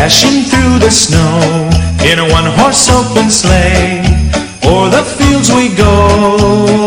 [0.00, 1.68] dashing through the snow
[2.08, 4.00] in a one horse open sleigh.
[4.64, 5.92] O'er the fields we go,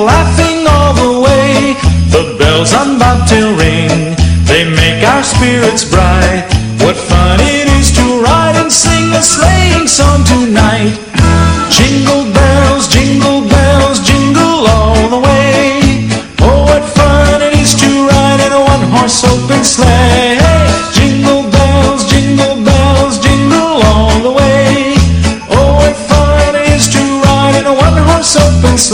[0.02, 1.77] laughing all the way.
[2.09, 4.18] The bells on bobtail ring,
[4.49, 6.41] they make our spirits bright.
[6.81, 10.98] What fun it is to ride and sing a sleighing song tonight.
[11.70, 16.09] Jingle bells, jingle bells, jingle all the way.
[16.41, 20.12] Oh, what fun it is to ride in a one horse open sleigh.
[28.84, 28.92] A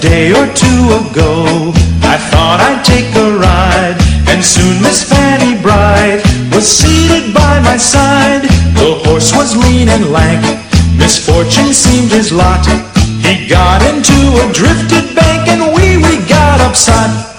[0.00, 1.72] day or two ago,
[2.06, 6.22] I thought I'd take a ride, and soon Miss Fanny Bright
[6.54, 8.42] was seated by my side.
[8.78, 10.44] The horse was lean and lank,
[10.96, 12.64] misfortune seemed his lot.
[13.26, 17.29] He got into a drifted bank, and we we got upset.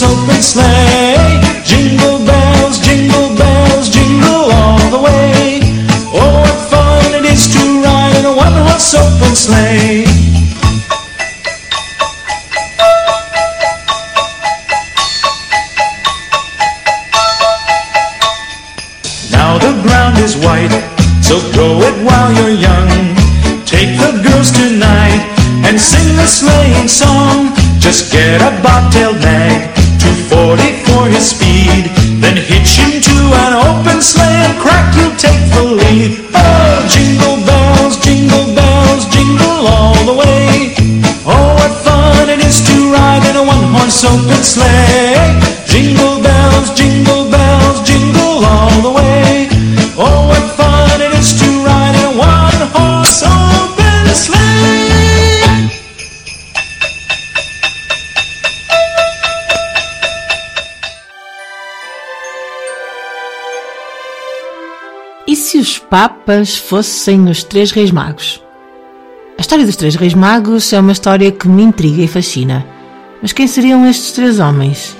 [0.00, 1.40] One-horse open sleigh.
[1.64, 5.60] Jingle bells, jingle bells, jingle all the way.
[6.12, 10.04] Oh, what fun it is to ride in a one-horse open sleigh.
[19.30, 20.72] Now the ground is white,
[21.22, 22.88] so grow it while you're young.
[23.64, 25.22] Take the girls tonight
[25.64, 27.54] and sing the sleighing song.
[27.78, 29.05] Just get a bobtailed
[65.90, 68.42] papas fossem os três reis magos?
[69.38, 72.66] A história dos três reis magos é uma história que me intriga e fascina.
[73.20, 74.96] Mas quem seriam estes três homens?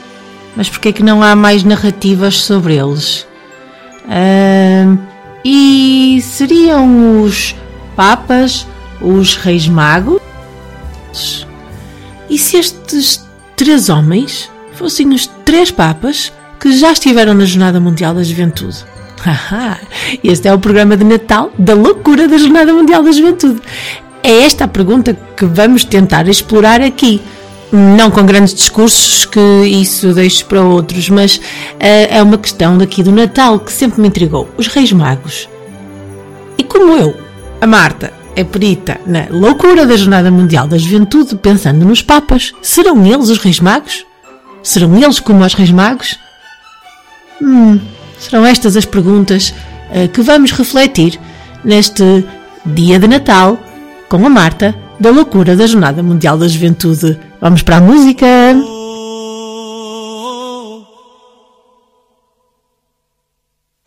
[0.57, 3.27] Mas porquê é que não há mais narrativas sobre eles?
[4.09, 4.99] Ahn,
[5.45, 7.55] e seriam os
[7.95, 8.67] papas
[9.01, 10.21] os reis magos?
[12.29, 13.27] E se estes
[13.57, 18.96] três homens fossem os três papas que já estiveram na Jornada Mundial da Juventude?
[20.23, 23.61] Este é o programa de Natal da loucura da Jornada Mundial da Juventude.
[24.23, 27.21] É esta a pergunta que vamos tentar explorar aqui.
[27.73, 31.41] Não com grandes discursos, que isso deixo para outros, mas
[31.81, 34.49] eh, é uma questão daqui do Natal que sempre me intrigou.
[34.57, 35.49] Os Reis Magos.
[36.57, 37.15] E como eu,
[37.61, 43.05] a Marta, é perita na loucura da Jornada Mundial da Juventude, pensando nos Papas, serão
[43.05, 44.07] eles os Reis Magos?
[44.63, 46.17] Serão eles como os Reis Magos?
[47.43, 47.81] Hum,
[48.19, 49.55] serão estas as perguntas
[49.93, 51.19] eh, que vamos refletir
[51.65, 52.25] neste
[52.65, 53.59] dia de Natal
[54.09, 57.19] com a Marta da loucura da Jornada Mundial da Juventude.
[57.41, 58.27] Vamos para a música!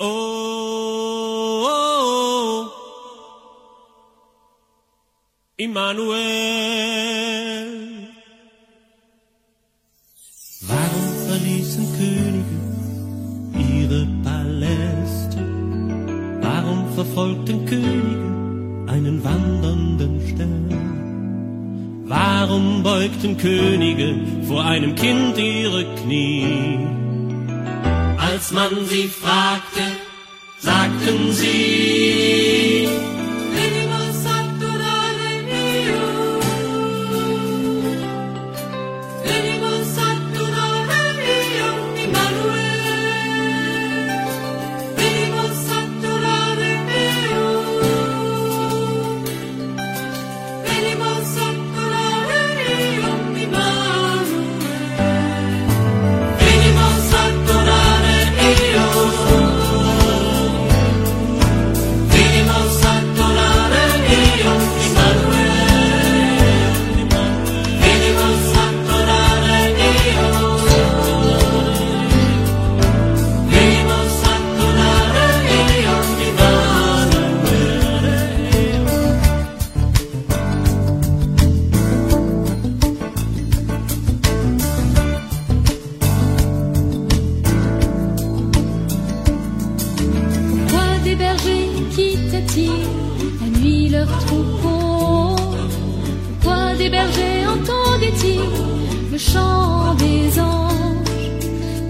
[0.01, 0.19] Oh,
[5.57, 6.69] Immanuel.
[10.67, 12.68] Warum verließen Könige
[17.09, 22.03] verfolgten Könige einen wandernden Stern?
[22.05, 24.15] Warum beugten Könige
[24.47, 26.87] vor einem Kind ihre Knie?
[28.17, 29.81] Als man sie fragte,
[30.59, 32.58] sagten sie,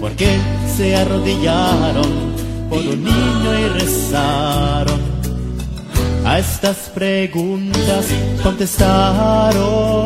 [0.00, 0.38] ¿Por qué
[0.76, 2.34] se arrodillaron
[2.68, 5.00] por un niño y rezaron?
[6.24, 8.06] A estas preguntas
[8.42, 10.00] contestaron.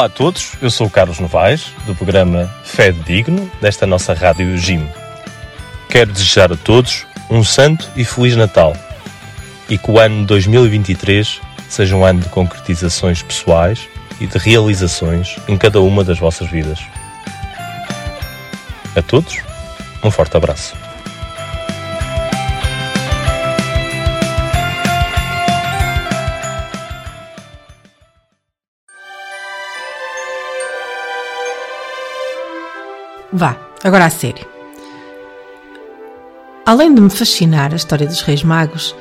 [0.00, 4.56] Olá a todos, eu sou o Carlos Novaes, do programa Fé Digno, desta nossa Rádio
[4.56, 4.88] Jim.
[5.90, 8.74] Quero desejar a todos um santo e feliz Natal
[9.68, 15.58] e que o ano 2023 seja um ano de concretizações pessoais e de realizações em
[15.58, 16.80] cada uma das vossas vidas.
[18.96, 19.36] A todos,
[20.02, 20.74] um forte abraço.
[33.82, 34.46] Agora a sério.
[36.66, 38.94] Além de me fascinar a história dos Reis Magos,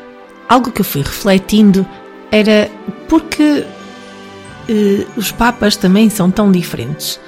[0.47, 1.85] algo que eu fui refletindo
[2.31, 2.69] era
[3.07, 3.65] porque
[4.67, 7.19] eh, os Papas também são tão diferentes.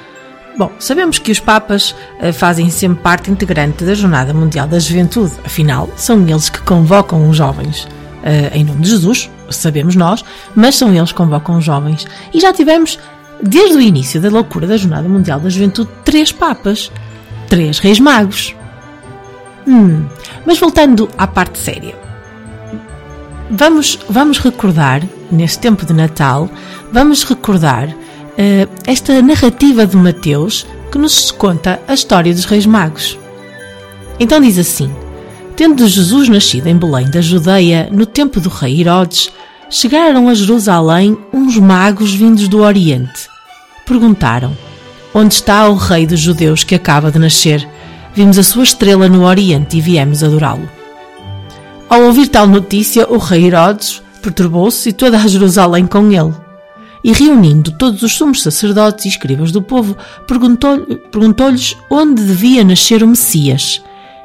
[0.57, 5.33] Bom, sabemos que os Papas eh, fazem sempre parte integrante da Jornada Mundial da Juventude,
[5.45, 7.87] afinal, são eles que convocam os jovens.
[8.23, 10.23] eh, em nome de Jesus, sabemos nós,
[10.55, 12.05] mas são eles que convocam os jovens.
[12.33, 12.99] E já tivemos,
[13.41, 16.91] desde o início da loucura da Jornada Mundial da Juventude, três Papas,
[17.51, 18.55] três Reis Magos.
[19.67, 20.05] Hum,
[20.45, 21.93] mas voltando à parte séria.
[23.49, 26.49] Vamos, vamos recordar, neste tempo de Natal,
[26.93, 27.93] vamos recordar
[28.37, 33.19] eh, esta narrativa de Mateus que nos conta a história dos Reis Magos.
[34.17, 34.89] Então diz assim:
[35.57, 39.29] Tendo Jesus nascido em Belém da Judeia, no tempo do rei Herodes,
[39.69, 43.27] chegaram a Jerusalém uns magos vindos do Oriente.
[43.85, 44.55] Perguntaram:
[45.13, 47.67] Onde está o rei dos judeus que acaba de nascer?
[48.13, 50.69] Vimos a sua estrela no Oriente e viemos adorá-lo.
[51.89, 56.33] Ao ouvir tal notícia, o rei Herodes perturbou-se e toda a Jerusalém com ele.
[57.03, 63.03] E reunindo todos os sumos sacerdotes e escribas do povo, perguntou- perguntou-lhes onde devia nascer
[63.03, 63.81] o Messias.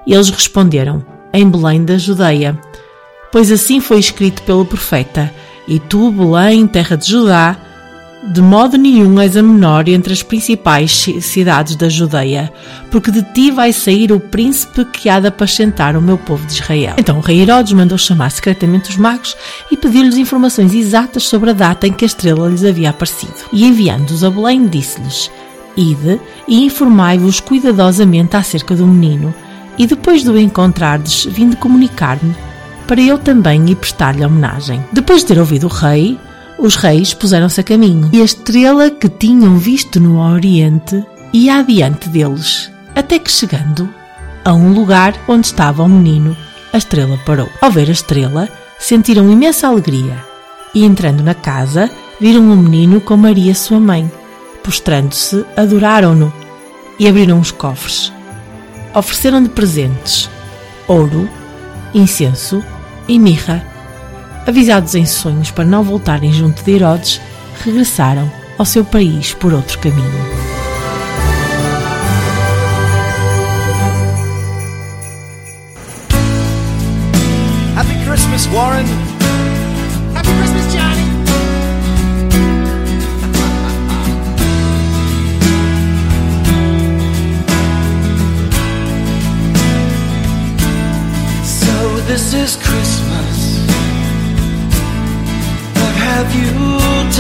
[0.07, 2.57] E eles responderam: Em Belém da Judeia.
[3.33, 5.33] Pois assim foi escrito pelo profeta:
[5.67, 7.57] E tu, Belém, terra de Judá,
[8.33, 12.53] de modo nenhum és a menor entre as principais ci- cidades da Judeia,
[12.91, 16.55] porque de ti vai sair o príncipe que há de apacentar o meu povo de
[16.55, 16.95] Israel.
[16.99, 19.37] Então o rei Herodes mandou chamar secretamente os magos
[19.71, 23.35] e pediu-lhes informações exatas sobre a data em que a estrela lhes havia aparecido.
[23.53, 25.31] E enviando-os a Belém, disse-lhes:
[25.77, 29.35] Ide e informai-vos cuidadosamente acerca do menino,
[29.79, 32.35] e depois de o encontrardes, vinde comunicar-me,
[32.87, 34.83] para eu também ir prestar-lhe homenagem.
[34.93, 36.19] Depois de ter ouvido o rei,
[36.59, 42.09] os reis puseram-se a caminho, e a estrela que tinham visto no Oriente ia adiante
[42.09, 43.89] deles, até que chegando
[44.45, 46.37] a um lugar onde estava o menino,
[46.73, 47.49] a estrela parou.
[47.61, 48.49] Ao ver a estrela,
[48.79, 50.25] sentiram imensa alegria,
[50.75, 54.11] e entrando na casa, viram o menino com Maria, sua mãe.
[54.63, 56.33] Prostrando-se, adoraram-no
[56.99, 58.13] e abriram os cofres.
[58.95, 60.31] Ofereceram-lhe presentes:
[60.89, 61.29] ouro,
[61.95, 62.63] incenso
[63.09, 63.76] e mirra.
[64.47, 67.21] Avisados em sonhos para não voltarem junto de Herodes,
[67.65, 70.07] regressaram ao seu país por outro caminho.
[77.77, 78.87] Happy Christmas, Warren.
[80.15, 81.07] Happy Christmas, Johnny.
[91.45, 92.96] so this is Christmas.
[96.41, 96.53] You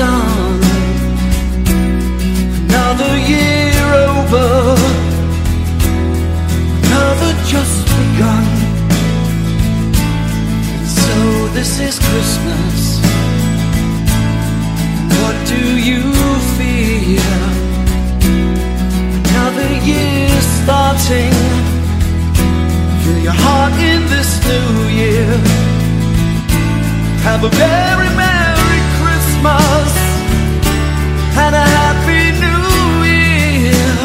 [0.02, 0.60] done?
[2.64, 4.48] Another year over.
[6.82, 8.46] Another just begun.
[11.00, 11.14] So
[11.56, 12.78] this is Christmas.
[15.18, 16.02] What do you
[16.56, 17.46] feel?
[19.20, 21.34] Another year starting.
[23.02, 25.28] Feel your heart in this new year.
[27.26, 28.10] Have a very
[29.46, 29.94] Christmas
[31.38, 32.74] and a Happy New
[33.14, 33.96] Year.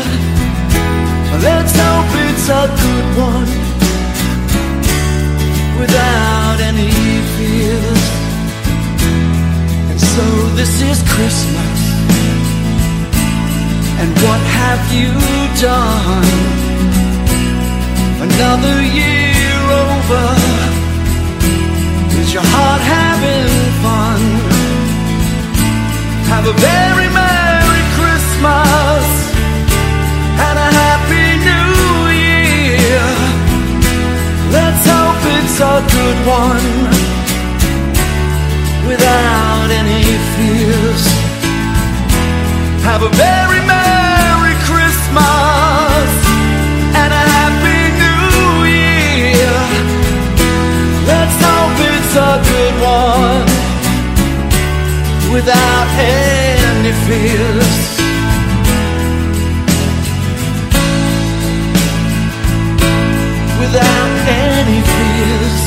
[1.48, 3.52] Let's hope it's a good one
[5.80, 6.94] without any
[7.34, 8.04] fears.
[9.90, 10.26] And so
[10.60, 11.80] this is Christmas.
[14.02, 15.12] And what have you
[15.70, 16.30] done?
[18.28, 20.28] Another year over.
[22.22, 23.50] Is your heart having
[23.82, 24.41] fun?
[26.32, 29.06] Have a very Merry Christmas
[30.48, 33.04] and a Happy New Year.
[34.56, 36.68] Let's hope it's a good one
[38.88, 41.04] without any fears.
[42.88, 46.10] Have a very Merry Christmas
[47.02, 48.48] and a Happy New
[48.80, 49.58] Year.
[51.12, 53.48] Let's hope it's a good one
[55.34, 55.71] without
[57.12, 57.72] fears.
[63.60, 64.13] without
[64.44, 65.58] any fears.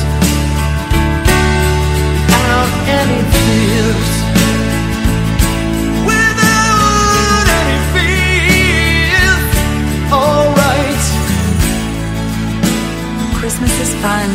[2.33, 4.11] Without any fears.
[6.11, 9.45] Without any fears.
[10.21, 11.05] Alright.
[13.39, 14.31] Christmas is fun.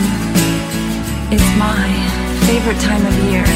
[1.34, 1.90] It's my
[2.46, 3.48] favorite time of year.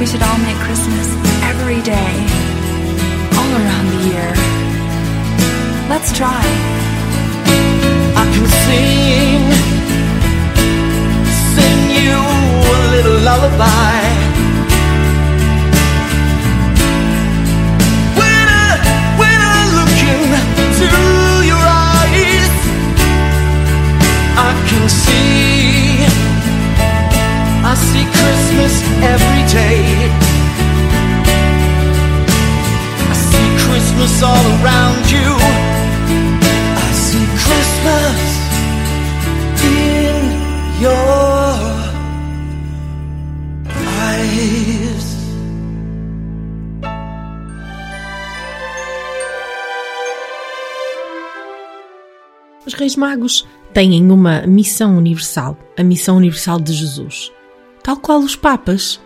[0.00, 1.17] We should all make Christmas
[1.88, 2.16] day,
[3.38, 4.30] all around the year.
[5.88, 6.44] Let's try.
[8.20, 9.42] I can sing,
[11.54, 12.16] sing you
[12.76, 14.00] a little lullaby.
[18.20, 18.68] When I,
[19.22, 20.88] when I look into
[21.52, 21.64] your
[21.96, 22.52] eyes,
[24.48, 26.04] I can see,
[27.64, 28.74] I see Christmas
[29.14, 30.27] every day.
[33.78, 35.36] Christmas all around you.
[36.76, 38.18] I see Christmas
[39.62, 40.96] in your
[44.00, 45.06] eyes.
[52.66, 57.30] Os Reis Magos têm uma missão universal, a missão universal de Jesus.
[57.84, 59.00] Tal qual os Papas.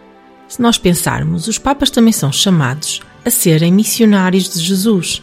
[0.49, 5.23] Se nós pensarmos, os Papas também são chamados a serem missionários de Jesus.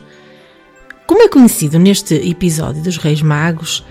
[1.06, 3.84] Como é conhecido neste episódio dos Reis Magos,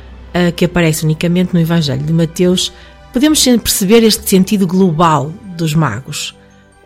[0.56, 2.72] que aparece unicamente no Evangelho de Mateus,
[3.12, 6.34] podemos perceber este sentido global dos magos,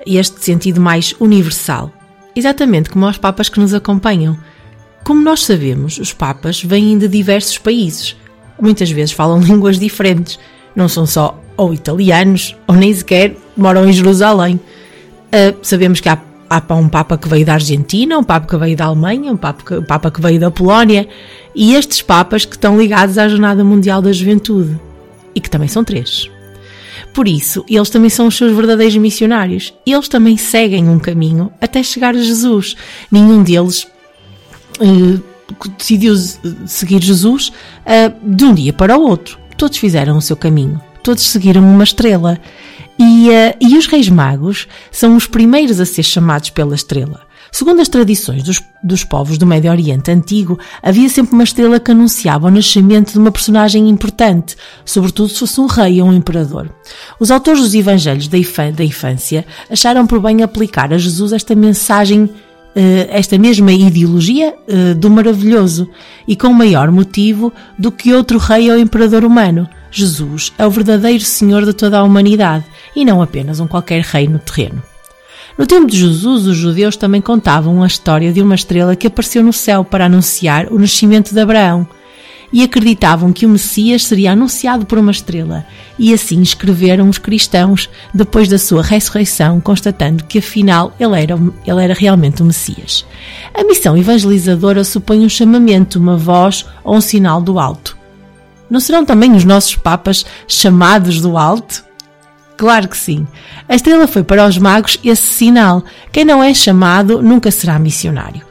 [0.06, 1.92] este sentido mais universal,
[2.34, 4.38] exatamente como aos papas que nos acompanham.
[5.04, 8.16] Como nós sabemos, os papas vêm de diversos países,
[8.60, 10.38] muitas vezes falam línguas diferentes,
[10.74, 14.58] não são só ou italianos ou nem sequer moram em Jerusalém.
[15.30, 16.18] Ah, sabemos que há,
[16.52, 19.64] há um Papa que veio da Argentina, um Papa que veio da Alemanha, um Papa
[19.64, 21.08] que, um Papa que veio da Polónia
[21.54, 24.78] e estes Papas que estão ligados à Jornada Mundial da Juventude
[25.34, 26.30] e que também são três.
[27.14, 29.74] Por isso, eles também são os seus verdadeiros missionários.
[29.86, 32.74] Eles também seguem um caminho até chegar a Jesus.
[33.10, 33.86] Nenhum deles
[34.80, 35.20] eh,
[35.76, 36.14] decidiu
[36.66, 37.52] seguir Jesus
[37.84, 39.38] eh, de um dia para o outro.
[39.58, 40.80] Todos fizeram o seu caminho.
[41.02, 42.38] Todos seguiram uma estrela.
[42.98, 47.20] E, eh, e os reis magos são os primeiros a ser chamados pela estrela.
[47.54, 51.90] Segundo as tradições dos, dos povos do Médio Oriente Antigo, havia sempre uma estrela que
[51.90, 54.56] anunciava o nascimento de uma personagem importante,
[54.86, 56.74] sobretudo se fosse um rei ou um imperador.
[57.20, 62.30] Os autores dos evangelhos da infância acharam por bem aplicar a Jesus esta mensagem
[62.74, 65.86] eh, esta mesma ideologia eh, do maravilhoso
[66.26, 69.68] e com maior motivo do que outro rei ou imperador humano.
[69.90, 74.28] Jesus é o verdadeiro Senhor de toda a humanidade e não apenas um qualquer rei
[74.28, 74.82] no terreno.
[75.56, 79.42] No tempo de Jesus, os judeus também contavam a história de uma estrela que apareceu
[79.42, 81.86] no céu para anunciar o nascimento de Abraão
[82.52, 85.64] e acreditavam que o Messias seria anunciado por uma estrela,
[85.98, 91.34] e assim escreveram os cristãos depois da sua ressurreição, constatando que afinal ele era,
[91.66, 93.06] ele era realmente o Messias.
[93.54, 97.96] A missão evangelizadora supõe um chamamento, uma voz ou um sinal do alto.
[98.68, 101.84] Não serão também os nossos papas chamados do alto?
[102.56, 103.26] Claro que sim.
[103.68, 105.82] A estrela foi para os magos esse sinal.
[106.12, 108.42] Quem não é chamado nunca será missionário.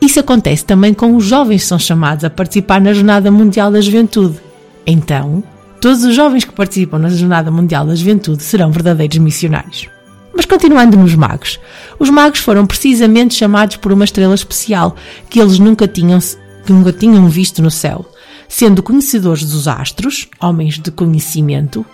[0.00, 3.80] Isso acontece também com os jovens que são chamados a participar na Jornada Mundial da
[3.80, 4.38] Juventude.
[4.86, 5.42] Então,
[5.80, 9.88] todos os jovens que participam na Jornada Mundial da Juventude serão verdadeiros missionários.
[10.36, 11.58] Mas continuando nos magos.
[11.98, 14.94] Os magos foram precisamente chamados por uma estrela especial
[15.30, 16.18] que eles nunca tinham,
[16.66, 18.04] que nunca tinham visto no céu.
[18.48, 21.84] Sendo conhecedores dos astros, homens de conhecimento,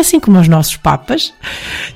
[0.00, 1.32] assim como os nossos papas,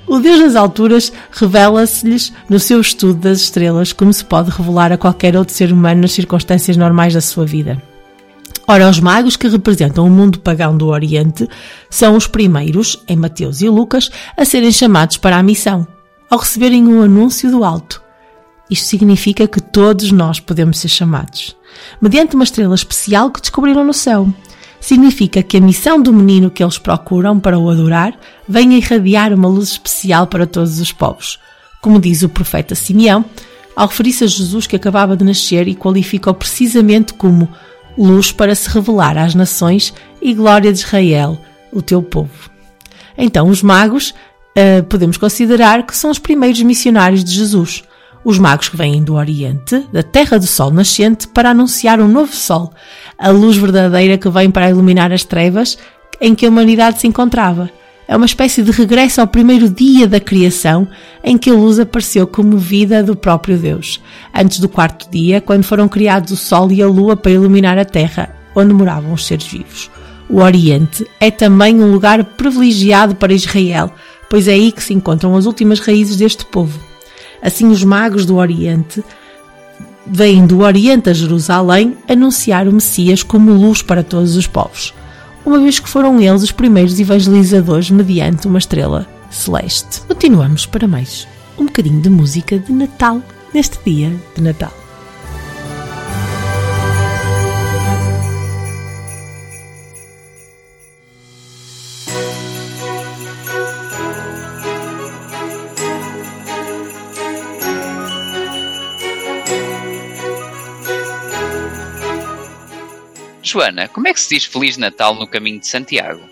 [0.07, 4.99] o Deus das alturas revela-se-lhes no seu estudo das estrelas, como se pode revelar a
[4.99, 7.81] qualquer outro ser humano nas circunstâncias normais da sua vida.
[8.67, 11.49] Ora, os magos que representam o mundo pagão do Oriente
[11.91, 15.87] são os primeiros, em Mateus e Lucas, a serem chamados para a missão,
[16.31, 18.01] ao receberem um anúncio do alto.
[18.71, 21.57] Isto significa que todos nós podemos ser chamados,
[22.01, 24.33] mediante uma estrela especial que descobriram no céu.
[24.83, 28.19] Significa que a missão do menino que eles procuram para o adorar
[28.49, 31.39] vem irradiar uma luz especial para todos os povos.
[31.81, 33.25] Como diz o profeta Simeão,
[33.77, 37.49] ao referir-se a Jesus que acabava de nascer e qualificou precisamente como
[37.97, 41.41] luz para se revelar às nações e glória de Israel,
[41.73, 42.51] o teu povo.
[43.17, 44.13] Então, os magos
[44.57, 47.85] ah, podemos considerar que são os primeiros missionários de Jesus.
[48.25, 52.33] Os magos que vêm do Oriente, da terra do sol nascente, para anunciar um novo
[52.33, 52.73] sol,
[53.19, 55.77] a luz verdadeira que vem para iluminar as trevas
[56.21, 57.69] em que a humanidade se encontrava.
[58.07, 60.87] É uma espécie de regresso ao primeiro dia da criação,
[61.25, 64.01] em que a luz apareceu como vida do próprio Deus,
[64.33, 67.85] antes do quarto dia, quando foram criados o Sol e a Lua para iluminar a
[67.85, 69.91] Terra, onde moravam os seres vivos.
[70.29, 73.93] O Oriente é também um lugar privilegiado para Israel,
[74.31, 76.92] pois é aí que se encontram as últimas raízes deste povo.
[77.43, 79.05] Assim, os magos do Oriente
[80.07, 84.95] vêm do Oriente a Jerusalém anunciar o Messias como luz para todos os povos
[85.45, 90.03] uma vez que foram eles os primeiros evangelizadores mediante uma estrela celeste.
[90.03, 91.27] Continuamos para mais
[91.59, 93.21] um bocadinho de música de Natal
[93.53, 94.82] neste dia de Natal.
[113.53, 116.23] Joana, como é que se diz Feliz Natal no caminho de Santiago?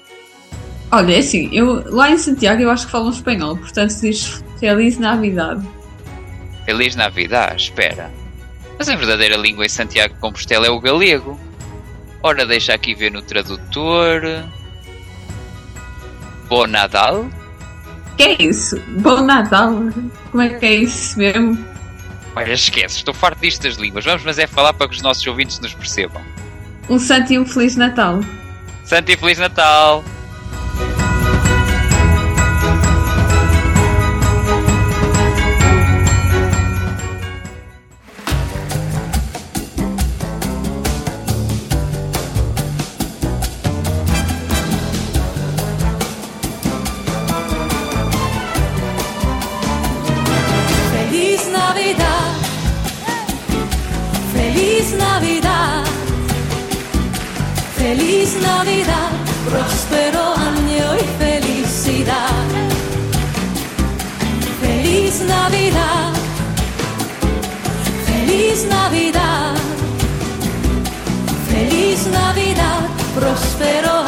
[0.91, 4.43] Olha, é assim, eu, lá em Santiago eu acho que falam espanhol, portanto se diz
[4.59, 5.67] Feliz Navidade.
[6.65, 8.11] Feliz Navidad, espera.
[8.79, 11.39] Mas a verdadeira língua em Santiago de Compostela é o galego.
[12.23, 14.23] Ora, deixa aqui ver no tradutor.
[16.49, 17.29] Bom Nadal?
[18.17, 18.81] Que é isso?
[18.99, 19.75] Bom Natal?
[20.31, 21.63] Como é que é isso mesmo?
[22.35, 24.05] Olha, esquece, estou farto disto das línguas.
[24.05, 26.23] Vamos, mas é falar para que os nossos ouvintes nos percebam.
[26.91, 28.19] Um santo e um Feliz Natal.
[28.83, 30.05] Santo e Feliz Natal!
[73.15, 74.00] προσφέρω.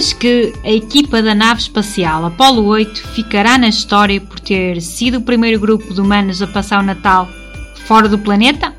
[0.00, 5.18] vez que a equipa da nave espacial Apollo 8 ficará na história por ter sido
[5.18, 7.28] o primeiro grupo de humanos a passar o Natal
[7.84, 8.74] fora do planeta?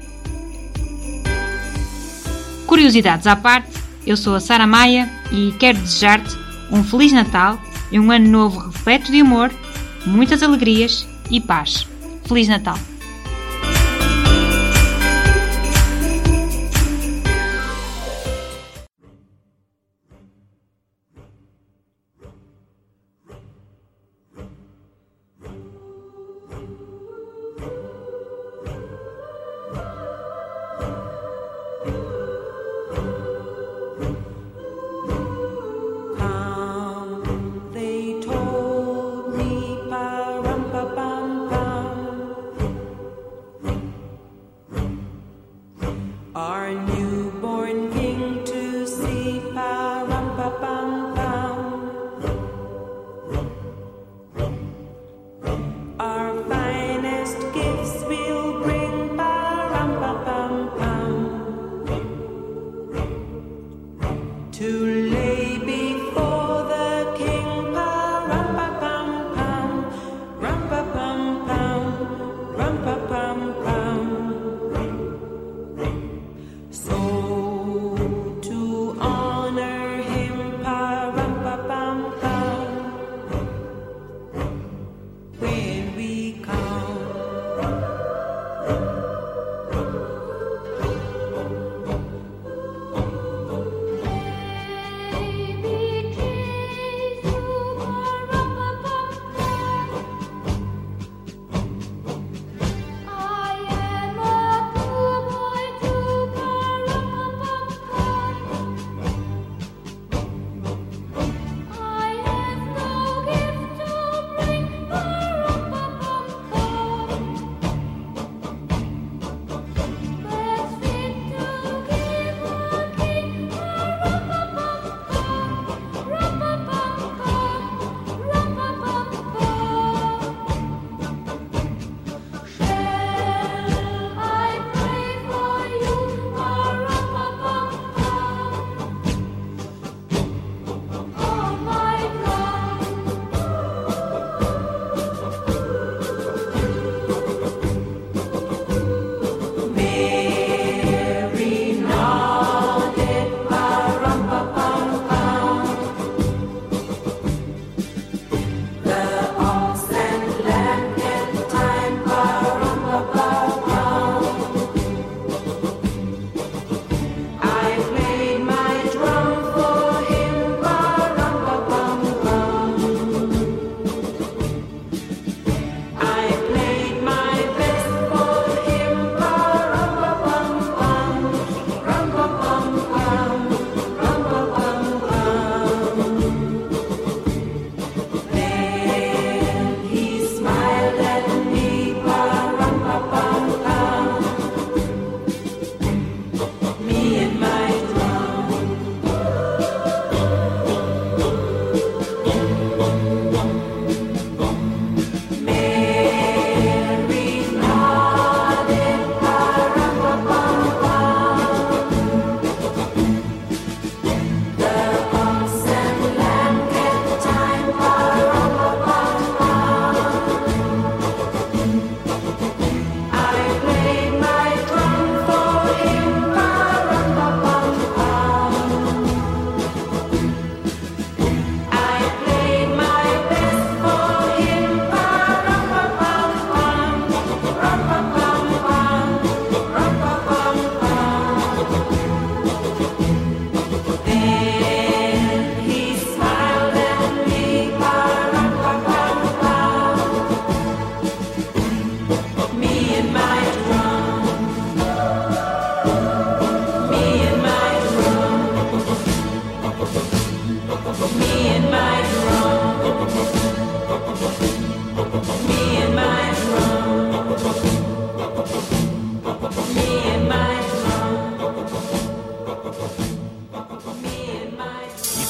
[2.66, 3.70] Curiosidades à parte,
[4.04, 6.36] eu sou a Sara Maia e quero desejar-te
[6.72, 9.52] um Feliz Natal e um ano novo repleto de amor,
[10.08, 11.86] muitas alegrias e paz.
[12.26, 12.91] Feliz Natal!
[30.82, 31.11] Bye.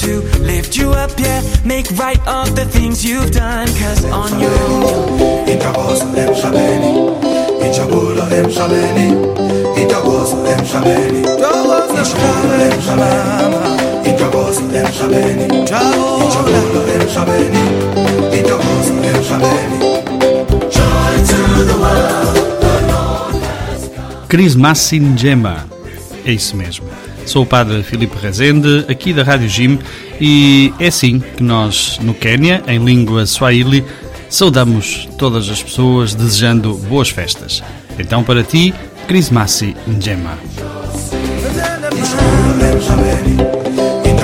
[0.00, 3.68] To lift you up, yeah, make right of the things you've done.
[3.78, 5.48] Cause on your own.
[5.48, 6.92] Itagoso em Shabeni,
[7.62, 9.14] Ichabula em Shabeni,
[9.80, 12.04] Itagoso em Shabeni, Itagoso em
[12.82, 13.44] Shabeni,
[14.10, 17.64] Itagoso em Shabeni, Ichabula em Shabeni,
[18.36, 19.78] Itagoso em Shabeni.
[20.74, 22.34] Joy to the world.
[24.28, 25.64] Crismassi Njema.
[26.26, 27.03] É isso mesmo.
[27.26, 29.78] Sou o padre Filipe Rezende, aqui da Rádio Jim,
[30.20, 33.84] e é assim que nós, no Quênia, em língua Swahili,
[34.28, 37.62] saudamos todas as pessoas desejando boas festas.
[37.98, 38.74] Então, para ti,
[39.06, 40.38] Crismassi Njema.
[44.04, 44.14] Em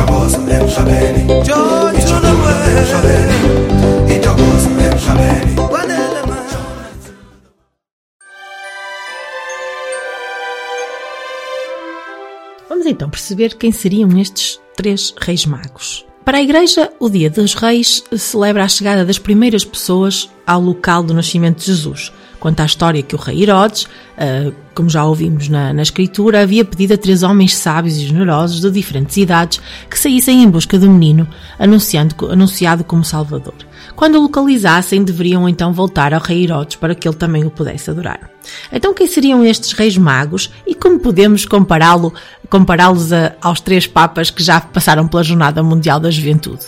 [12.91, 16.05] então perceber quem seriam estes três reis magos.
[16.25, 21.03] Para a Igreja, o Dia dos Reis celebra a chegada das primeiras pessoas ao local
[21.03, 22.13] do nascimento de Jesus.
[22.39, 26.65] Quanto à história que o rei Herodes, ah, como já ouvimos na, na escritura, havia
[26.65, 30.91] pedido a três homens sábios e generosos de diferentes idades que saíssem em busca do
[30.91, 31.27] menino,
[31.59, 33.55] anunciado como Salvador.
[33.97, 37.91] Quando o localizassem, deveriam então voltar ao rei Herodes para que ele também o pudesse
[37.91, 38.31] adorar.
[38.73, 42.13] Então, quem seriam estes reis magos e como podemos compará-lo,
[42.49, 46.67] compará-los aos três papas que já passaram pela Jornada Mundial da Juventude?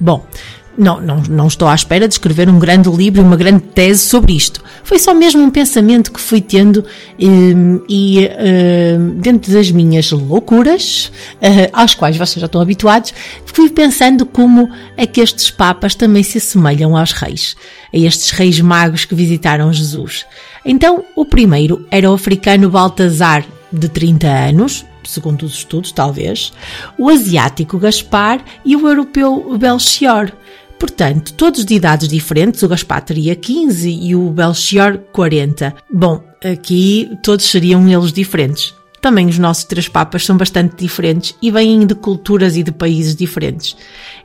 [0.00, 0.24] Bom,
[0.78, 4.00] não, não, não estou à espera de escrever um grande livro e uma grande tese
[4.00, 4.62] sobre isto.
[4.84, 6.84] Foi só mesmo um pensamento que fui tendo
[7.20, 11.10] hum, e hum, dentro das minhas loucuras,
[11.40, 13.12] eh, às quais vocês já estão habituados,
[13.44, 17.56] fui pensando como é que estes papas também se assemelham aos reis,
[17.92, 20.24] a estes reis magos que visitaram Jesus.
[20.64, 26.52] Então, o primeiro era o africano Baltazar, de 30 anos, segundo os estudos, talvez,
[26.98, 30.32] o asiático Gaspar e o europeu Belchior.
[30.78, 35.74] Portanto, todos de idades diferentes, o Gaspar teria 15 e o Belchior 40.
[35.92, 38.74] Bom, aqui todos seriam eles diferentes.
[39.00, 43.14] Também os nossos três papas são bastante diferentes e vêm de culturas e de países
[43.14, 43.76] diferentes.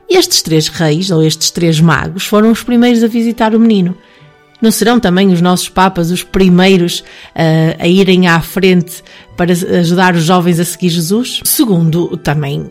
[0.08, 3.96] Estes três reis, ou estes três magos, foram os primeiros a visitar o menino.
[4.60, 9.02] Não serão também os nossos papas os primeiros ah, a irem à frente
[9.36, 11.40] para ajudar os jovens a seguir Jesus?
[11.44, 12.70] Segundo, também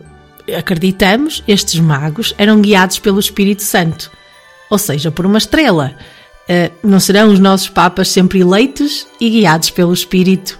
[0.56, 4.10] acreditamos, estes magos eram guiados pelo Espírito Santo,
[4.70, 5.94] ou seja, por uma estrela.
[6.48, 10.58] Ah, não serão os nossos papas sempre eleitos e guiados pelo Espírito?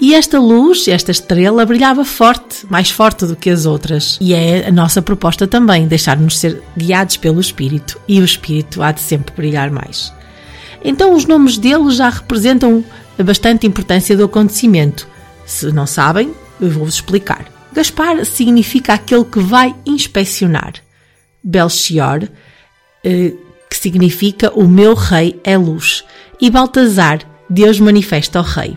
[0.00, 4.16] E esta luz, esta estrela, brilhava forte, mais forte do que as outras.
[4.20, 8.00] E é a nossa proposta também, deixar-nos ser guiados pelo Espírito.
[8.06, 10.12] E o Espírito há de sempre brilhar mais.
[10.84, 12.84] Então, os nomes deles já representam
[13.24, 15.08] bastante importância do acontecimento.
[15.44, 17.57] Se não sabem, eu vou-vos explicar.
[17.72, 20.74] Gaspar significa aquele que vai inspecionar.
[21.42, 22.28] Belchior,
[23.04, 23.32] eh,
[23.70, 26.04] que significa o meu rei é luz.
[26.40, 28.76] E Baltazar, Deus manifesta ao rei.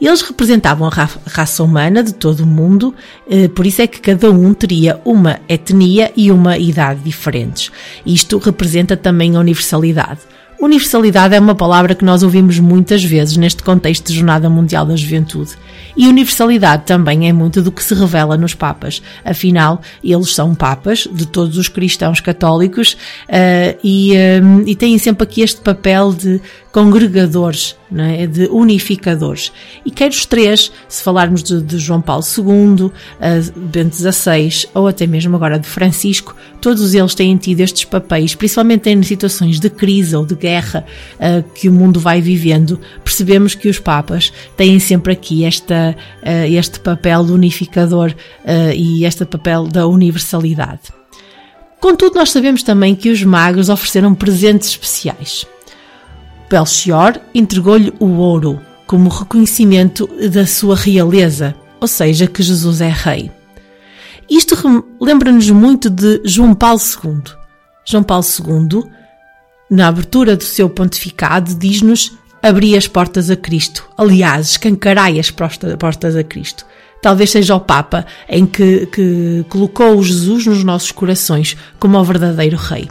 [0.00, 2.94] Eles representavam a ra- raça humana de todo o mundo,
[3.30, 7.70] eh, por isso é que cada um teria uma etnia e uma idade diferentes.
[8.04, 10.20] Isto representa também a universalidade.
[10.60, 14.94] Universalidade é uma palavra que nós ouvimos muitas vezes neste contexto de Jornada Mundial da
[14.94, 15.52] Juventude.
[15.96, 19.00] E universalidade também é muito do que se revela nos Papas.
[19.24, 22.94] Afinal, eles são Papas de todos os cristãos católicos
[23.26, 28.26] eh, e, eh, e têm sempre aqui este papel de congregadores é?
[28.26, 29.52] de unificadores.
[29.84, 32.92] E quer os três, se falarmos de, de João Paulo II, uh,
[33.56, 38.88] Bento XVI ou até mesmo agora de Francisco, todos eles têm tido estes papéis, principalmente
[38.88, 40.84] em situações de crise ou de guerra
[41.16, 46.52] uh, que o mundo vai vivendo, percebemos que os Papas têm sempre aqui esta, uh,
[46.52, 48.14] este papel do unificador
[48.74, 50.80] e este papel da universalidade.
[51.80, 55.46] Contudo, nós sabemos também que os magos ofereceram presentes especiais.
[56.50, 63.30] Belchior entregou-lhe o ouro como reconhecimento da sua realeza, ou seja, que Jesus é rei.
[64.28, 64.56] Isto
[65.00, 67.22] lembra-nos muito de João Paulo II.
[67.84, 68.82] João Paulo II,
[69.70, 73.88] na abertura do seu pontificado, diz-nos abri as portas a Cristo.
[73.96, 76.66] Aliás, escancarai as portas a Cristo.
[77.00, 82.56] Talvez seja o Papa em que, que colocou Jesus nos nossos corações como o verdadeiro
[82.56, 82.88] Rei.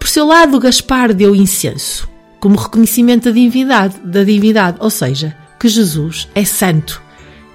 [0.00, 2.09] Por seu lado, Gaspar deu incenso
[2.40, 7.02] como reconhecimento da divindade, da divindade, ou seja, que Jesus é santo.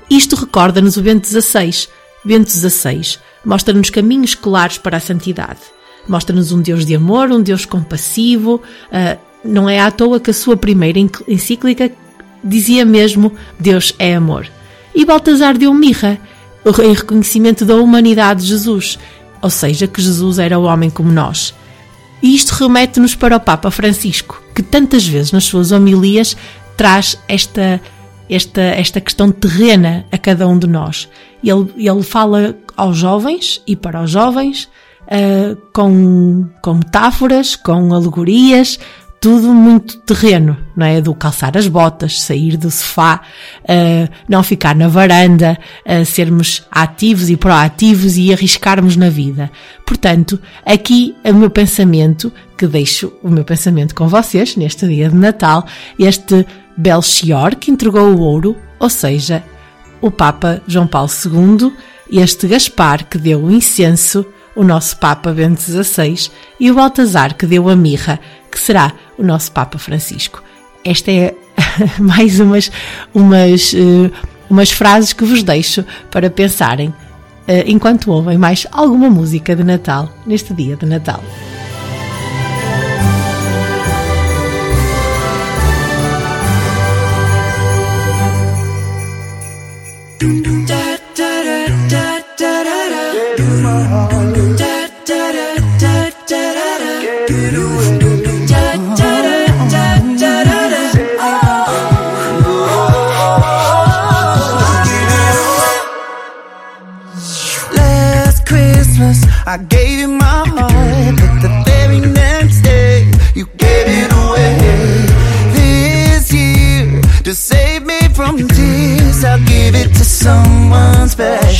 [0.09, 1.87] Isto recorda-nos o Bento XVI.
[2.23, 5.59] Bento XVI mostra-nos caminhos claros para a santidade.
[6.07, 8.61] Mostra-nos um Deus de amor, um Deus compassivo.
[8.87, 11.91] Uh, não é à toa que a sua primeira encíclica
[12.43, 14.47] dizia mesmo Deus é amor.
[14.93, 16.19] E Baltasar deu mirra,
[16.83, 18.97] em reconhecimento da humanidade de Jesus,
[19.41, 21.53] ou seja, que Jesus era o homem como nós.
[22.25, 26.35] E isto remete-nos para o Papa Francisco, que tantas vezes nas suas homilias
[26.75, 27.79] traz esta,
[28.27, 31.07] esta, esta questão terrena a cada um de nós.
[31.43, 34.67] Ele, ele fala aos jovens e para os jovens
[35.03, 38.79] uh, com, com metáforas, com alegorias,
[39.25, 41.01] tudo muito terreno, não é?
[41.01, 43.21] Do calçar as botas, sair do sofá,
[43.63, 49.51] uh, não ficar na varanda, uh, sermos ativos e proativos e arriscarmos na vida.
[49.83, 55.09] Portanto, aqui é o meu pensamento, que deixo o meu pensamento com vocês neste dia
[55.09, 55.65] de Natal,
[55.97, 56.45] este
[56.77, 59.43] Belchior que entregou o ouro, ou seja,
[60.01, 61.73] o Papa João Paulo II,
[62.11, 64.23] este Gaspar que deu o incenso,
[64.55, 66.29] o nosso Papa Bento XVI,
[66.59, 68.19] e o Baltazar que deu a mirra,
[68.51, 70.41] que será o nosso Papa Francisco.
[70.83, 71.35] Esta é
[71.99, 72.71] mais umas,
[73.13, 74.11] umas, uh,
[74.49, 76.93] umas frases que vos deixo para pensarem uh,
[77.65, 81.21] enquanto ouvem mais alguma música de Natal neste dia de Natal.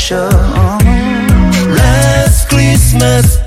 [0.06, 0.30] Special.
[1.74, 3.45] Last Christmas,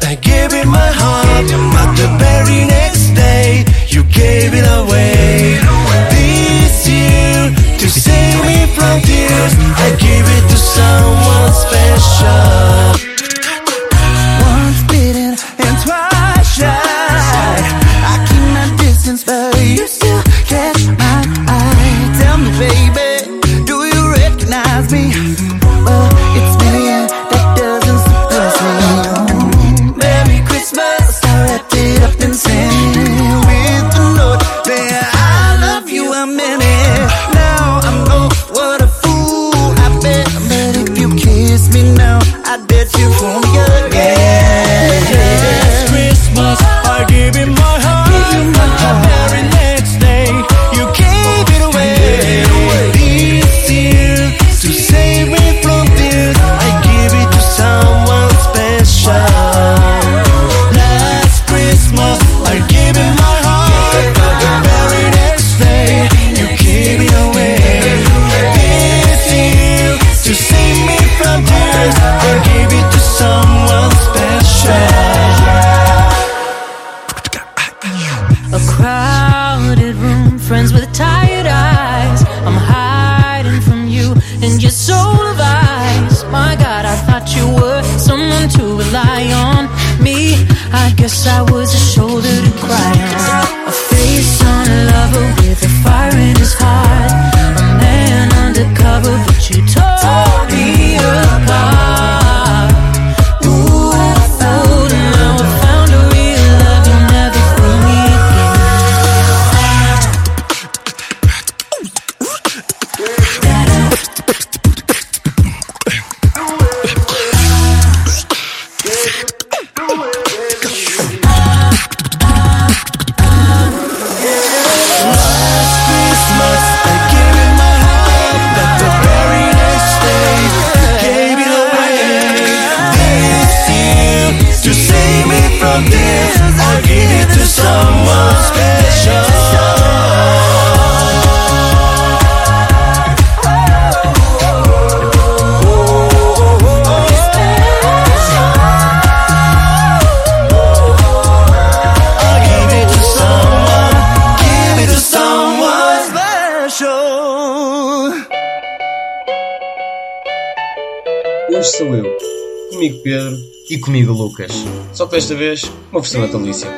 [165.18, 166.70] desta vez, uma versão natalícia.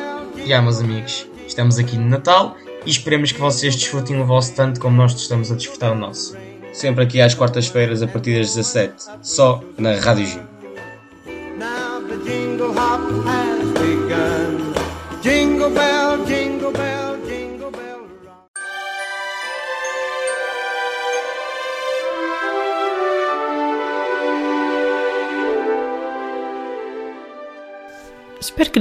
[0.47, 4.79] Já, meus amigos, estamos aqui no Natal e esperemos que vocês desfrutem o vosso tanto
[4.79, 6.35] como nós estamos a desfrutar o nosso.
[6.73, 10.50] Sempre aqui às quartas-feiras a partir das 17, só na Rádio Gym.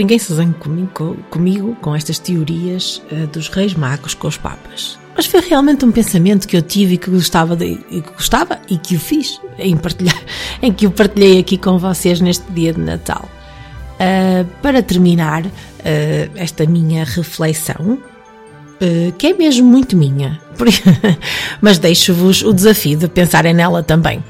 [0.01, 4.98] Ninguém se zangue comigo, comigo com estas teorias eh, dos reis magos com os papas.
[5.14, 8.59] Mas foi realmente um pensamento que eu tive e que gostava, de, e que gostava
[8.66, 10.18] e que o fiz em partilhar,
[10.62, 13.28] em que o partilhei aqui com vocês neste dia de Natal.
[14.01, 15.51] Uh, para terminar uh,
[16.34, 17.98] esta minha reflexão,
[18.80, 20.40] uh, que é mesmo muito minha,
[21.61, 24.24] mas deixo-vos o desafio de pensarem nela também.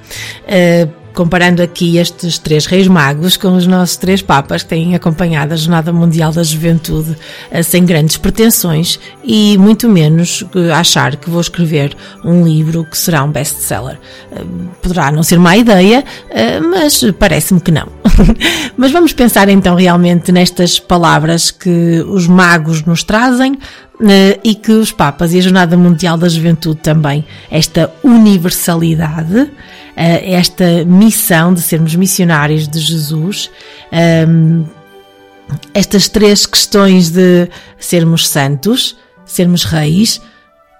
[1.14, 5.56] Comparando aqui estes três reis magos com os nossos três papas que têm acompanhado a
[5.56, 7.16] Jornada Mundial da Juventude
[7.64, 10.44] sem grandes pretensões e muito menos
[10.74, 13.98] achar que vou escrever um livro que será um best-seller.
[14.80, 16.04] Poderá não ser má ideia,
[16.70, 17.88] mas parece-me que não.
[18.76, 23.58] Mas vamos pensar então realmente nestas palavras que os magos nos trazem
[24.42, 29.50] e que os Papas e a Jornada Mundial da Juventude também, esta universalidade,
[30.02, 33.50] esta missão de sermos missionários de Jesus,
[35.74, 37.48] estas três questões de
[37.78, 38.96] sermos santos,
[39.26, 40.20] sermos reis,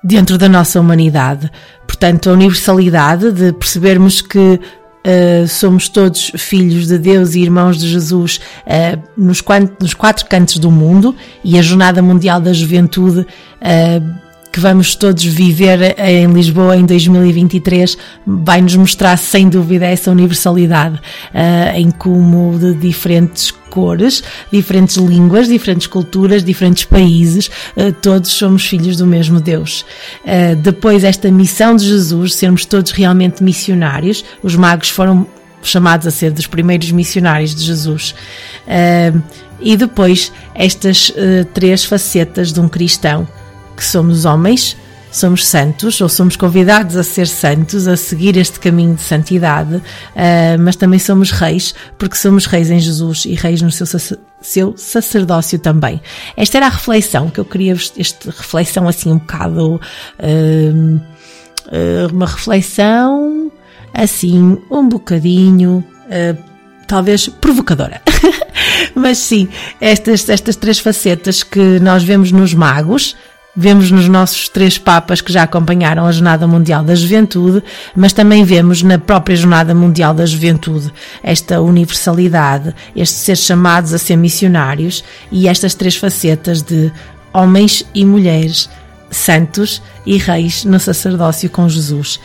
[0.03, 1.51] dentro da nossa humanidade.
[1.87, 4.61] Portanto, a universalidade de percebermos que
[5.03, 9.43] Uh, somos todos filhos de Deus e irmãos de Jesus uh, nos,
[9.81, 14.21] nos, quatro cantos do mundo e a Jornada Mundial da Juventude uh,
[14.53, 17.97] que vamos todos viver em Lisboa em 2023
[18.27, 21.01] vai nos mostrar sem dúvida essa universalidade
[21.75, 24.23] em como de diferentes cores,
[24.53, 27.51] diferentes línguas, diferentes culturas, diferentes países,
[28.03, 29.87] todos somos filhos do mesmo Deus.
[30.63, 35.27] Depois, esta missão de Jesus, sermos todos realmente missionários, os magos foram
[35.63, 38.15] chamados a ser dos primeiros missionários de Jesus.
[39.61, 41.13] E depois, estas
[41.55, 43.29] três facetas de um cristão,
[43.81, 44.77] que somos homens,
[45.11, 49.83] somos santos, ou somos convidados a ser santos, a seguir este caminho de santidade, uh,
[50.61, 53.87] mas também somos reis, porque somos reis em Jesus e reis no seu,
[54.43, 55.99] seu sacerdócio também.
[56.37, 59.81] Esta era a reflexão que eu queria, esta reflexão assim um bocado, uh,
[60.99, 63.51] uh, uma reflexão
[63.95, 65.83] assim um bocadinho,
[66.87, 68.03] talvez provocadora.
[68.95, 69.49] mas sim,
[69.81, 73.17] estas, estas três facetas que nós vemos nos magos,
[73.57, 77.63] Vemos nos nossos três papas que já acompanharam a Jornada Mundial da Juventude,
[77.97, 80.93] mas também vemos na própria Jornada Mundial da Juventude
[81.23, 86.93] esta universalidade, este ser chamados a ser missionários e estas três facetas de
[87.33, 88.71] homens e mulheres,
[89.11, 92.21] santos e reis no sacerdócio com Jesus.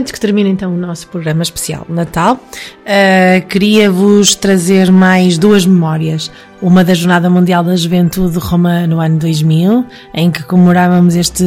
[0.00, 6.32] Antes que termine então o nosso programa especial Natal, uh, queria-vos trazer mais duas memórias.
[6.62, 9.84] Uma da Jornada Mundial da Juventude de Roma no ano 2000,
[10.14, 11.44] em que comemorávamos este,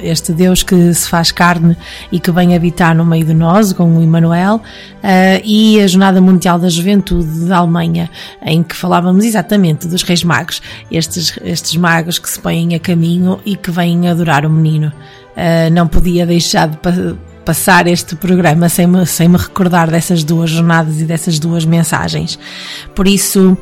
[0.00, 1.76] este Deus que se faz carne
[2.12, 6.20] e que vem habitar no meio de nós, com o Emmanuel, uh, e a Jornada
[6.20, 8.08] Mundial da Juventude da Alemanha,
[8.42, 13.40] em que falávamos exatamente dos Reis Magos, estes, estes magos que se põem a caminho
[13.44, 14.92] e que vêm adorar o menino.
[15.36, 16.76] Uh, não podia deixar de
[17.48, 22.38] passar este programa sem me, sem me recordar dessas duas jornadas e dessas duas mensagens.
[22.94, 23.56] Por isso,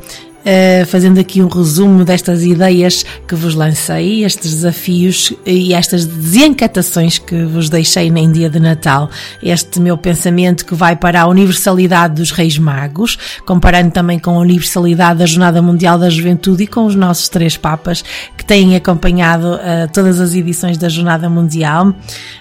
[0.86, 7.44] fazendo aqui um resumo destas ideias que vos lancei, estes desafios e estas desencatações que
[7.44, 9.10] vos deixei nem dia de Natal.
[9.42, 14.40] Este meu pensamento que vai para a universalidade dos Reis Magos, comparando também com a
[14.40, 18.04] universalidade da Jornada Mundial da Juventude e com os nossos três Papas
[18.36, 21.92] que têm acompanhado uh, todas as edições da Jornada Mundial.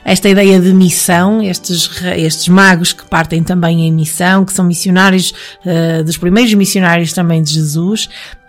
[0.04, 5.34] Esta ideia de missão, estes, estes magos que partem também em missão, que são missionários,
[5.66, 7.95] uh, dos primeiros missionários também de Jesus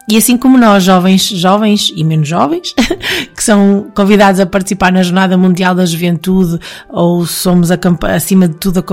[0.08, 2.72] e assim como nós, jovens, jovens e menos jovens,
[3.34, 7.70] que são convidados a participar na Jornada Mundial da Juventude, ou somos,
[8.14, 8.84] acima de tudo,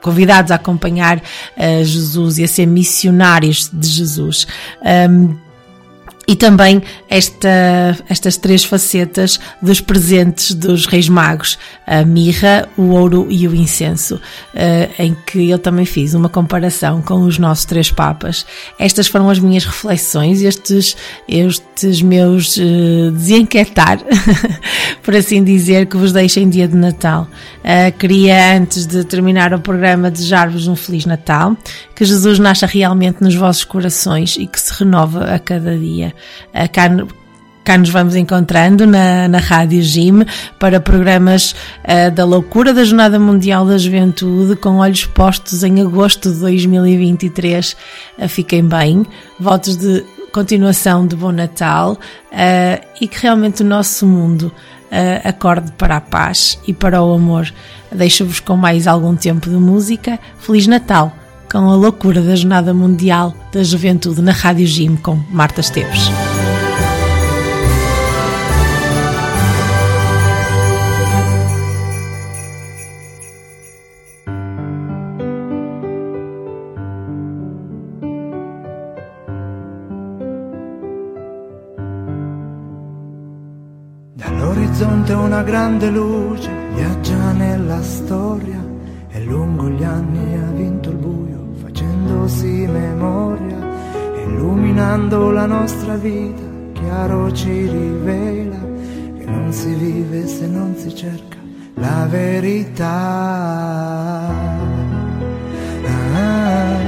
[0.00, 4.46] convidados a acompanhar uh, Jesus e a ser missionários de Jesus.
[5.10, 5.49] Um,
[6.30, 13.26] e também esta, estas três facetas dos presentes dos Reis Magos, a mirra, o ouro
[13.28, 14.20] e o incenso,
[14.54, 18.46] eh, em que eu também fiz uma comparação com os nossos três papas.
[18.78, 23.98] Estas foram as minhas reflexões, estes, estes meus uh, desenquetar,
[25.02, 27.26] por assim dizer, que vos deixo em dia de Natal.
[27.64, 31.56] Uh, queria, antes de terminar o programa, desejar-vos um Feliz Natal,
[32.00, 36.14] que Jesus nasça realmente nos vossos corações e que se renova a cada dia.
[36.48, 36.88] Uh, cá,
[37.62, 40.24] cá nos vamos encontrando na, na Rádio Jim
[40.58, 46.32] para programas uh, da loucura da Jornada Mundial da Juventude com olhos postos em agosto
[46.32, 47.76] de 2023.
[48.16, 49.04] Uh, fiquem bem,
[49.38, 51.98] votos de continuação de Bom Natal
[52.32, 54.50] uh, e que realmente o nosso mundo
[55.22, 57.52] acorde para a paz e para o amor.
[57.92, 60.18] Deixo-vos com mais algum tempo de música.
[60.40, 61.19] Feliz Natal!
[61.50, 66.08] Com a loucura da Jornada Mundial da Juventude na Rádio Jim com Marta Esteves.
[84.14, 88.64] Dall'orizzonte una grande luce viaggia nella storia
[89.08, 91.19] e lungo gli anni ha vinto il buio
[92.30, 93.58] facendosi memoria,
[94.24, 98.58] illuminando la nostra vita, chiaro ci rivela
[99.18, 101.36] che non si vive se non si cerca
[101.74, 102.88] la verità.
[105.86, 106.78] Ah.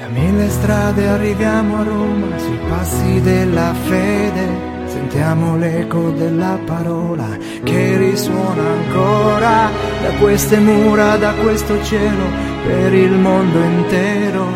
[0.00, 4.67] Da mille strade arriviamo a Roma sui passi della fede.
[4.88, 7.26] Sentiamo l'eco della parola
[7.62, 9.70] che risuona ancora
[10.02, 12.24] da queste mura, da questo cielo,
[12.64, 14.46] per il mondo intero.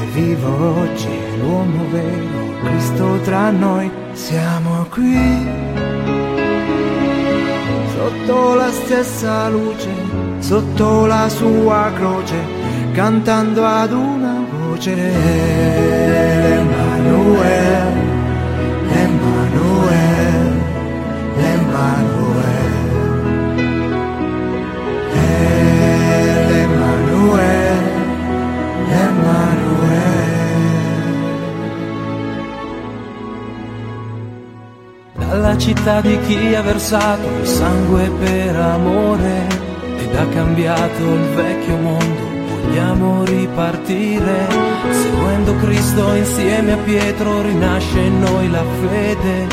[0.00, 1.08] E vivo oggi
[1.40, 5.66] l'uomo vero, Cristo tra noi, siamo qui.
[7.94, 9.90] Sotto la stessa luce,
[10.38, 12.36] sotto la sua croce,
[12.92, 14.94] cantando ad una voce.
[16.58, 17.87] Emanuele,
[35.58, 39.46] città di chi ha versato il sangue per amore
[39.98, 42.22] ed ha cambiato il vecchio mondo,
[42.62, 44.46] vogliamo ripartire.
[44.90, 49.46] Seguendo Cristo insieme a Pietro rinasce in noi la fede,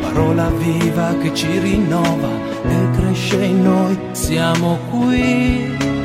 [0.00, 2.30] parola viva che ci rinnova
[2.64, 3.98] e cresce in noi.
[4.12, 6.01] Siamo qui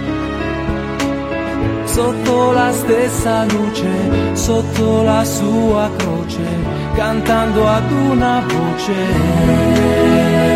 [1.97, 6.45] sotto la stessa luce, sotto la sua croce,
[6.93, 10.46] cantando ad una voce.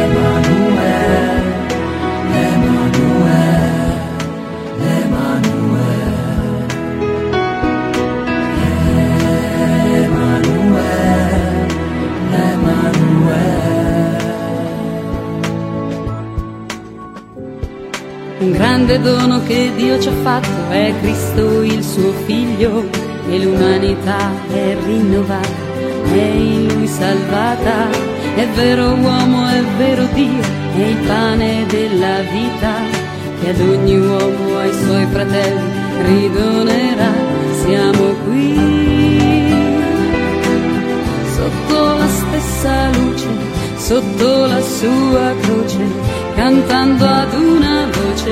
[18.62, 22.88] Grande dono che Dio ci ha fatto è Cristo il suo figlio
[23.28, 25.48] e l'umanità è rinnovata,
[26.12, 27.90] è in lui salvata
[28.36, 30.44] È vero uomo, è vero Dio,
[30.76, 32.74] è il pane della vita
[33.42, 35.72] che ad ogni uomo, ai suoi fratelli,
[36.06, 37.12] ridonerà.
[37.64, 38.54] Siamo qui
[41.36, 43.28] sotto la stessa luce,
[43.78, 45.86] sotto la sua croce,
[46.36, 48.30] cantando ad una voce.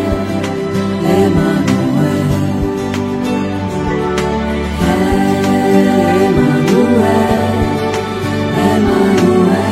[1.03, 2.35] Emanuele,
[8.57, 9.63] Emanuele,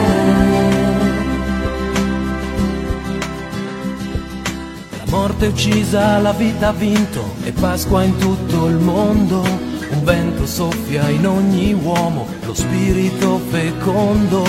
[4.98, 9.72] La morte è uccisa, la vita ha vinto e Pasqua in tutto il mondo.
[9.90, 14.44] Un vento soffia in ogni uomo, lo spirito fecondo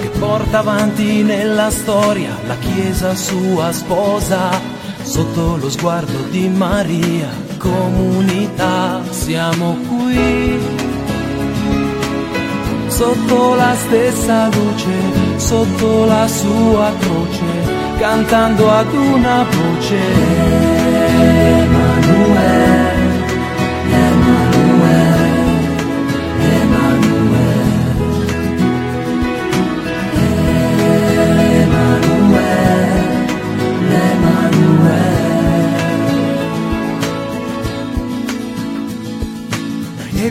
[0.00, 4.78] che porta avanti nella storia la Chiesa sua sposa.
[5.02, 10.58] Sotto lo sguardo di Maria, comunità, siamo qui.
[12.88, 19.98] Sotto la stessa luce, sotto la sua croce, cantando ad una voce.
[21.58, 22.69] Emanuele,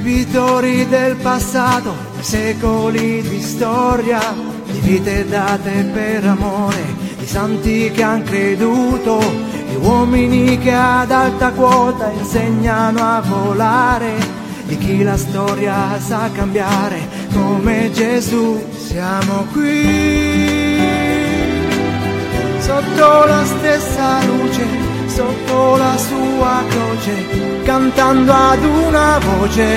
[0.09, 4.19] Debitori del passato, secoli di storia,
[4.65, 11.51] di vite date per amore, di santi che han creduto, di uomini che ad alta
[11.51, 14.15] quota insegnano a volare,
[14.63, 18.59] di chi la storia sa cambiare come Gesù.
[18.75, 20.79] Siamo qui
[22.57, 24.88] sotto la stessa luce,
[25.19, 27.13] sotto la sua croce,
[27.65, 29.67] cantando ad una voce.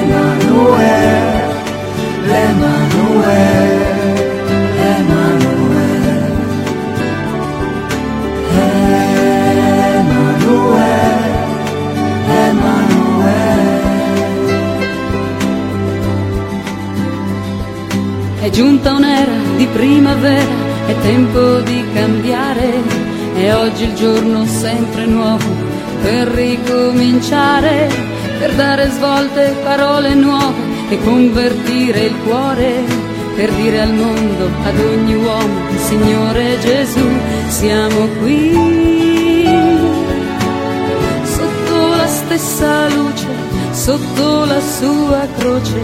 [0.00, 1.16] Emanuele,
[2.30, 3.76] l'Emanuele,
[4.94, 6.16] Emanuele,
[9.96, 11.06] Emanuele,
[12.46, 13.86] Emanuele.
[18.40, 20.56] È giunta un'era di primavera,
[20.88, 23.07] è tempo di cambiare,
[23.44, 25.44] è oggi il giorno sempre nuovo
[26.02, 27.88] per ricominciare,
[28.38, 30.54] per dare svolte, parole nuove
[30.88, 32.82] e convertire il cuore,
[33.36, 37.06] per dire al mondo, ad ogni uomo, Signore Gesù,
[37.48, 38.52] siamo qui,
[41.24, 43.26] sotto la stessa luce,
[43.72, 45.80] sotto la sua croce,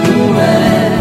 [0.43, 0.92] away.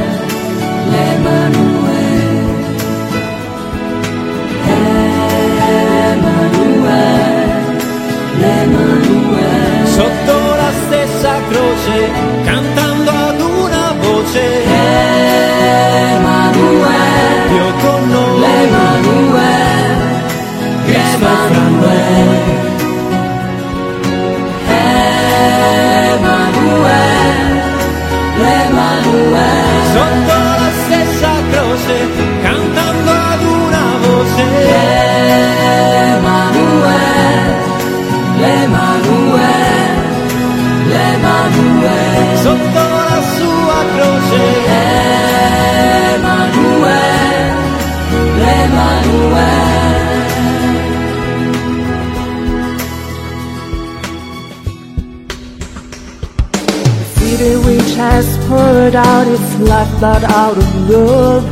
[60.23, 61.43] Out of love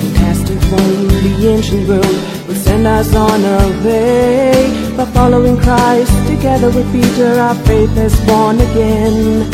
[0.00, 2.16] and cast it from the ancient world
[2.46, 4.94] will send us on our way.
[4.96, 9.50] By following Christ together with Peter, our faith is born again.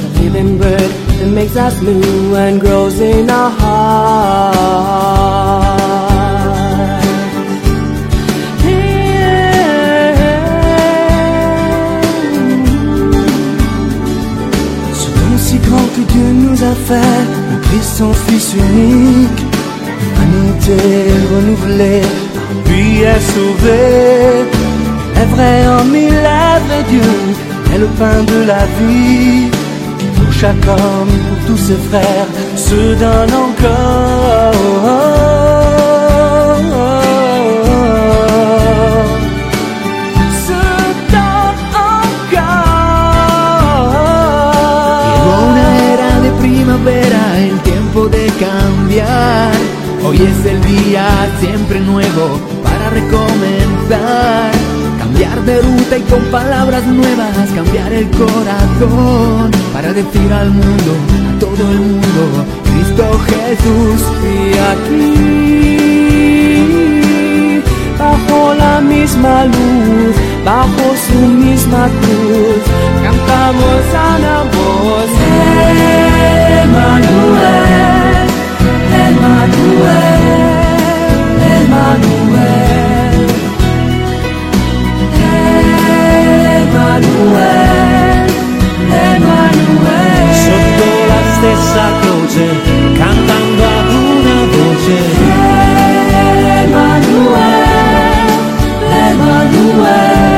[0.00, 4.90] The living word that makes us new and grows in our heart.
[14.92, 16.04] Ce don si grand que
[17.70, 19.42] Christ son Fils unique,
[20.16, 20.76] humanité
[21.32, 22.02] renouvelée,
[22.64, 24.44] puis est sauvée.
[25.14, 27.12] Est vrai en mille êtres et Dieu
[27.72, 29.50] est le pain de la vie.
[30.16, 35.09] Pour chaque homme, pour tous ses frères, se donne encore.
[56.00, 60.92] Y con palabras nuevas, cambiar el corazón para decir al mundo,
[61.28, 64.02] a todo el mundo, Cristo Jesús.
[64.22, 65.22] Y aquí,
[67.98, 72.62] bajo la misma luz, bajo su misma cruz,
[73.02, 75.10] cantamos a la voz.
[76.62, 78.28] Emmanuel,
[79.08, 80.24] Emmanuel,
[81.64, 82.89] Emmanuel.
[87.20, 88.24] Emanuele,
[88.88, 90.32] Emanuele.
[90.32, 92.44] Sotto la stessa croce,
[92.96, 94.98] cantando ad una voce.
[96.62, 97.68] Emanuele,
[99.10, 100.28] Emanuele,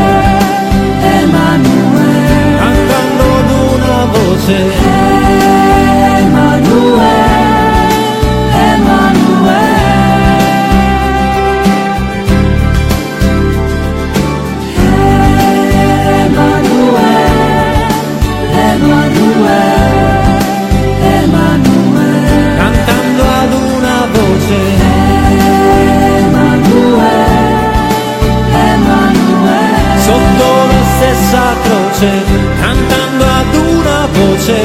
[1.21, 2.57] Emanuele.
[2.59, 4.92] Cantando ad una voce.
[32.03, 32.25] Croce,
[32.61, 34.59] cantando ad una voce.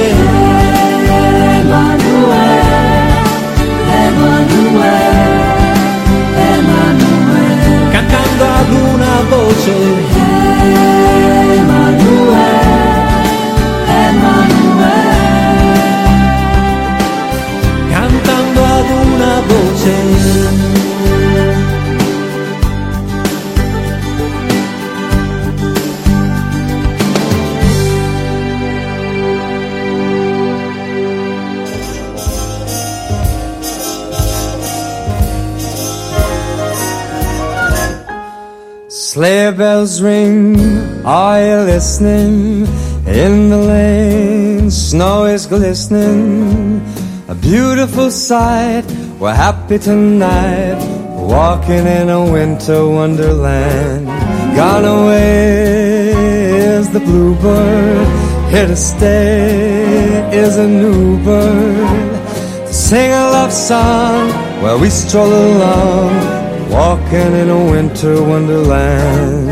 [7.91, 9.75] Cantando ad una voce.
[17.91, 20.76] Cantando ad una voce.
[39.17, 40.59] Sleigh bells ring,
[41.03, 42.67] are you listening?
[43.07, 46.85] In the lane, snow is glistening.
[47.27, 48.85] A beautiful sight,
[49.17, 50.77] we're happy tonight.
[51.17, 54.05] Walking in a winter wonderland.
[54.55, 56.09] Gone away
[56.75, 58.07] is the bluebird.
[58.51, 62.67] Here to stay is a new bird.
[62.67, 64.29] Sing a love song
[64.61, 66.36] while we stroll along.
[66.69, 69.49] Walking in a winter wonderland.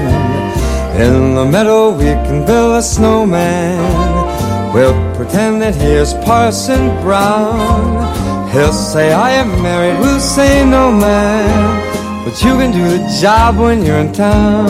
[1.01, 4.74] In the meadow we can build a snowman.
[4.74, 8.49] We'll pretend that here's Parson Brown.
[8.51, 12.26] He'll say, I am married, we'll say no man.
[12.26, 14.68] But you can do the job when you're in town.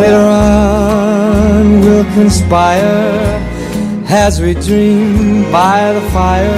[0.00, 3.40] Later on, we'll conspire
[4.08, 6.56] as we dream by the fire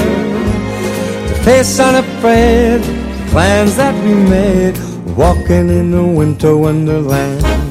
[1.29, 2.98] to face unafraid
[3.39, 4.77] plans that we made.
[5.17, 7.68] Walking in a winter wonderland.